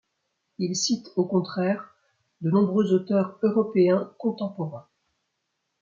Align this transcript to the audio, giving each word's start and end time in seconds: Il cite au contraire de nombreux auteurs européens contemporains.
Il 0.57 0.75
cite 0.75 1.09
au 1.15 1.25
contraire 1.25 1.93
de 2.41 2.49
nombreux 2.49 2.91
auteurs 2.91 3.37
européens 3.43 4.11
contemporains. 4.17 4.87